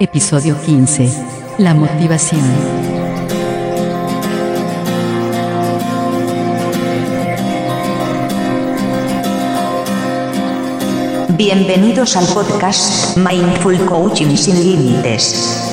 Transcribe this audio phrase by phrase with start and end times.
[0.00, 1.10] Episodio 15.
[1.58, 2.40] La motivación.
[11.30, 15.67] Bienvenidos al podcast Mindful Coaching sin Límites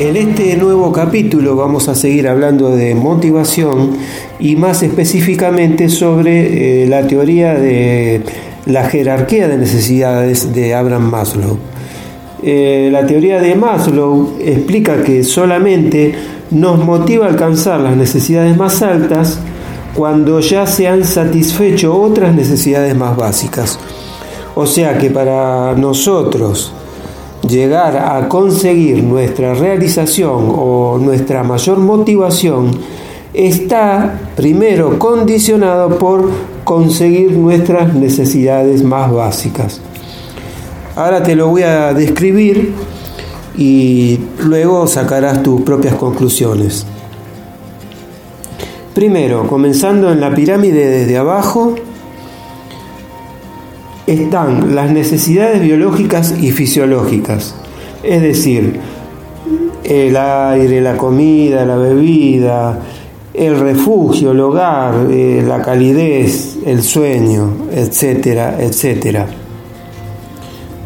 [0.00, 3.96] En este nuevo capítulo vamos a seguir hablando de motivación
[4.38, 8.20] y más específicamente sobre eh, la teoría de
[8.66, 11.56] la jerarquía de necesidades de Abraham Maslow.
[12.42, 16.14] Eh, la teoría de Maslow explica que solamente
[16.50, 19.40] nos motiva a alcanzar las necesidades más altas
[19.94, 23.78] cuando ya se han satisfecho otras necesidades más básicas.
[24.54, 26.72] O sea que para nosotros
[27.48, 32.70] llegar a conseguir nuestra realización o nuestra mayor motivación
[33.32, 36.30] está primero condicionado por
[36.62, 39.80] conseguir nuestras necesidades más básicas.
[40.96, 42.72] Ahora te lo voy a describir
[43.56, 46.86] y luego sacarás tus propias conclusiones.
[48.94, 51.74] Primero, comenzando en la pirámide desde abajo,
[54.06, 57.56] están las necesidades biológicas y fisiológicas,
[58.04, 58.78] es decir,
[59.82, 62.78] el aire, la comida, la bebida,
[63.34, 69.26] el refugio, el hogar, eh, la calidez, el sueño, etcétera, etcétera.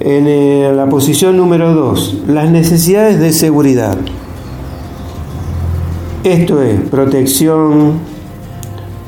[0.01, 3.99] En eh, la posición número 2, las necesidades de seguridad.
[6.25, 8.01] Esto es protección,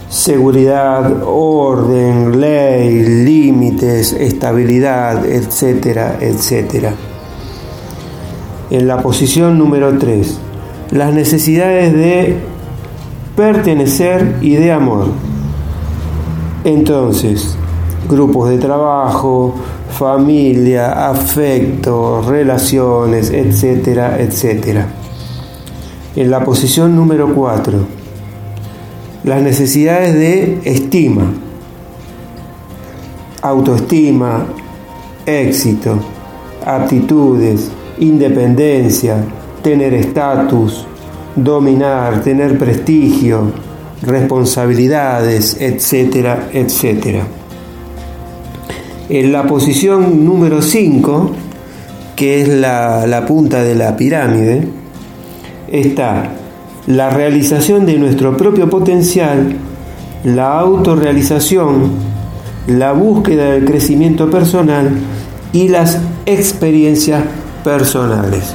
[0.09, 6.95] seguridad, orden, ley, límites, estabilidad, etcétera, etcétera.
[8.71, 10.39] En la posición número 3,
[10.93, 12.37] las necesidades de
[13.35, 15.07] pertenecer y de amor.
[16.63, 17.57] Entonces,
[18.09, 19.57] grupos de trabajo,
[19.99, 25.00] familia, afecto, relaciones, etcétera, etcétera.
[26.17, 27.87] En la posición número 4,
[29.23, 31.33] las necesidades de estima,
[33.43, 34.45] autoestima,
[35.25, 36.01] éxito,
[36.67, 39.19] aptitudes, independencia,
[39.63, 40.85] tener estatus,
[41.37, 43.53] dominar, tener prestigio,
[44.03, 47.23] responsabilidades, etcétera, etcétera.
[49.09, 51.31] En la posición número 5,
[52.17, 54.81] que es la, la punta de la pirámide,
[55.71, 56.31] está
[56.87, 59.57] la realización de nuestro propio potencial,
[60.25, 61.91] la autorrealización,
[62.67, 64.91] la búsqueda del crecimiento personal
[65.53, 67.25] y las experiencias
[67.65, 68.55] personales.